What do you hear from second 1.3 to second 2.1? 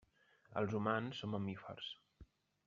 mamífers.